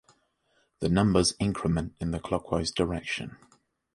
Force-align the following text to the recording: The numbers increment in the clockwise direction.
The 0.79 0.89
numbers 0.89 1.35
increment 1.39 1.93
in 1.99 2.09
the 2.09 2.19
clockwise 2.19 2.71
direction. 2.71 3.37